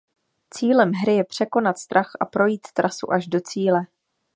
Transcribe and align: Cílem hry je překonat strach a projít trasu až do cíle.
Cílem 0.53 0.91
hry 0.93 1.13
je 1.15 1.23
překonat 1.23 1.77
strach 1.77 2.11
a 2.19 2.25
projít 2.25 2.67
trasu 2.73 3.11
až 3.13 3.27
do 3.27 3.39
cíle. 3.41 3.87